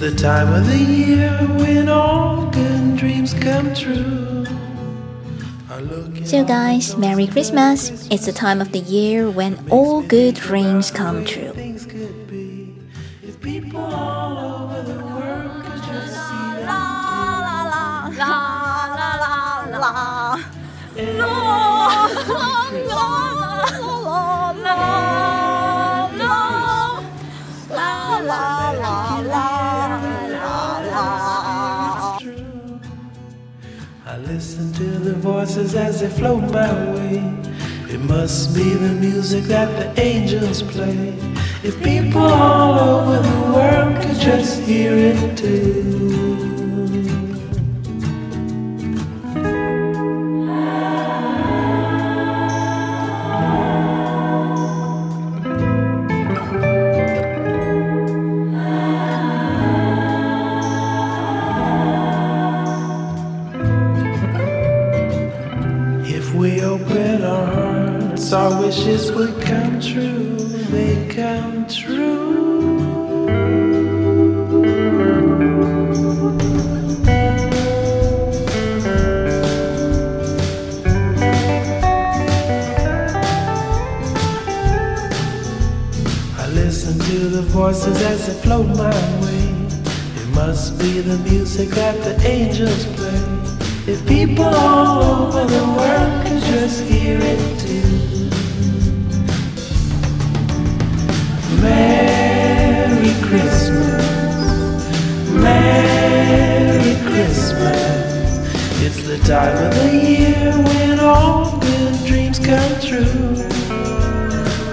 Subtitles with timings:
[0.00, 4.46] the time of the year when all good dreams come true.
[6.24, 8.08] So, guys, Merry Christmas!
[8.10, 11.52] It's the time of the year when all good dreams come true.
[34.28, 37.16] Listen to the voices as they float my way.
[37.90, 41.16] It must be the music that the angels play.
[41.62, 46.17] If people all over the world could just hear it too.
[66.60, 70.36] Our hearts, our wishes would come true,
[70.70, 72.88] they come true.
[86.36, 88.90] I listen to the voices as they float my
[89.22, 89.48] way.
[90.20, 93.38] It must be the music that the angels play.
[93.86, 96.07] If people all over the world
[109.28, 113.36] time of the year when all good dreams come true.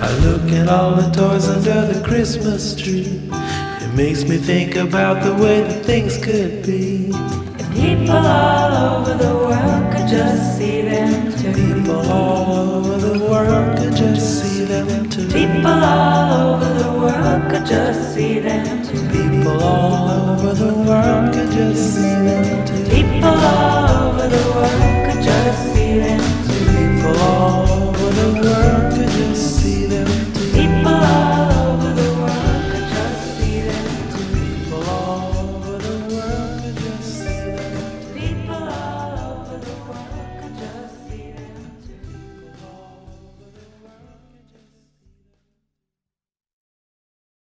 [0.02, 3.20] I look at all the toys under the Christmas tree.
[3.84, 7.10] It makes me think about the way that things could be.
[7.60, 11.52] If people all over the world could just see them too.
[11.52, 15.28] People all over the world could just see them too.
[15.34, 19.02] People all over the world could just see them too.
[19.10, 22.90] People all over the world could just see them too.
[22.90, 23.75] People all